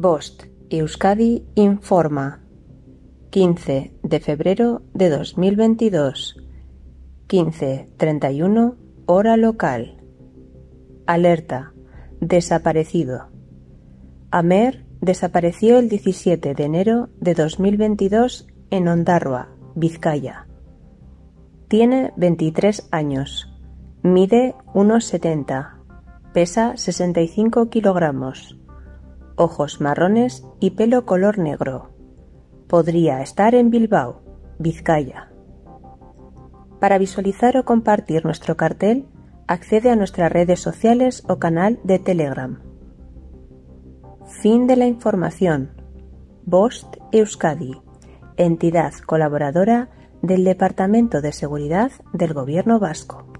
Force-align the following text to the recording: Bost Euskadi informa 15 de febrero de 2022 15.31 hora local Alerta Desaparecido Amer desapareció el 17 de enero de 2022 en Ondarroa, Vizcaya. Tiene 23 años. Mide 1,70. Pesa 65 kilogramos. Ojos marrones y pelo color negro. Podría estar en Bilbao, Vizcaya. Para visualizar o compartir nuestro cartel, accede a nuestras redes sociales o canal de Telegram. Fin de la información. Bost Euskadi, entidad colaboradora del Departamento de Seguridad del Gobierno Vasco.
Bost 0.00 0.44
Euskadi 0.70 1.44
informa 1.56 2.40
15 3.30 3.94
de 4.00 4.20
febrero 4.20 4.82
de 4.94 5.10
2022 5.10 6.36
15.31 7.26 8.76
hora 9.06 9.36
local 9.36 10.00
Alerta 11.04 11.72
Desaparecido 12.20 13.26
Amer 14.30 14.86
desapareció 15.00 15.80
el 15.80 15.88
17 15.88 16.54
de 16.54 16.64
enero 16.64 17.08
de 17.18 17.34
2022 17.34 18.46
en 18.70 18.86
Ondarroa, 18.86 19.48
Vizcaya. 19.74 20.46
Tiene 21.66 22.12
23 22.16 22.86
años. 22.92 23.52
Mide 24.02 24.54
1,70. 24.74 25.74
Pesa 26.32 26.76
65 26.76 27.68
kilogramos. 27.68 28.58
Ojos 29.40 29.80
marrones 29.80 30.44
y 30.58 30.70
pelo 30.70 31.06
color 31.06 31.38
negro. 31.38 31.90
Podría 32.66 33.22
estar 33.22 33.54
en 33.54 33.70
Bilbao, 33.70 34.20
Vizcaya. 34.58 35.30
Para 36.80 36.98
visualizar 36.98 37.56
o 37.56 37.64
compartir 37.64 38.24
nuestro 38.24 38.56
cartel, 38.56 39.06
accede 39.46 39.90
a 39.90 39.96
nuestras 39.96 40.32
redes 40.32 40.58
sociales 40.58 41.22
o 41.28 41.38
canal 41.38 41.78
de 41.84 42.00
Telegram. 42.00 42.60
Fin 44.42 44.66
de 44.66 44.74
la 44.74 44.86
información. 44.86 45.70
Bost 46.44 46.96
Euskadi, 47.12 47.80
entidad 48.36 48.92
colaboradora 49.06 49.88
del 50.20 50.42
Departamento 50.42 51.20
de 51.20 51.30
Seguridad 51.30 51.92
del 52.12 52.34
Gobierno 52.34 52.80
Vasco. 52.80 53.37